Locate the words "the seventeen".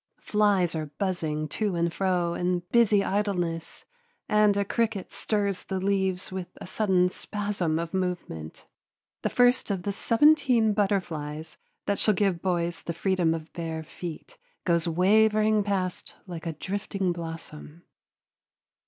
9.83-10.73